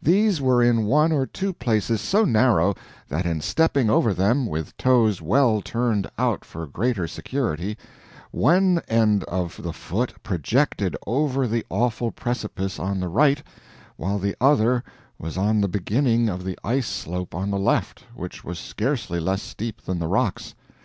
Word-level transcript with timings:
These 0.00 0.40
were 0.40 0.62
in 0.62 0.84
one 0.84 1.10
or 1.10 1.26
two 1.26 1.52
places 1.52 2.00
so 2.00 2.24
narrow, 2.24 2.76
that 3.08 3.26
in 3.26 3.40
stepping 3.40 3.90
over 3.90 4.14
them 4.14 4.46
with 4.46 4.76
toes 4.76 5.20
well 5.20 5.60
turned 5.60 6.08
out 6.16 6.44
for 6.44 6.64
greater 6.68 7.08
security, 7.08 7.76
ONE 8.30 8.80
END 8.86 9.24
OF 9.24 9.60
THE 9.64 9.72
FOOT 9.72 10.14
PROJECTED 10.22 10.96
OVER 11.08 11.48
THE 11.48 11.66
AWFUL 11.72 12.12
PRECIPICE 12.12 12.78
ON 12.78 13.00
THE 13.00 13.08
RIGHT, 13.08 13.42
WHILE 13.96 14.20
THE 14.20 14.36
OTHER 14.40 14.84
WAS 15.18 15.36
ON 15.36 15.60
THE 15.60 15.66
BEGINNING 15.66 16.28
OF 16.28 16.44
THE 16.44 16.56
ICE 16.62 16.86
SLOPE 16.86 17.34
ON 17.34 17.50
THE 17.50 17.58
LEFT, 17.58 18.04
WHICH 18.14 18.44
WAS 18.44 18.60
SCARCELY 18.60 19.18
LESS 19.18 19.42
STEEP 19.42 19.82
THAN 19.82 19.98
THE 19.98 20.06
ROCKS. 20.06 20.54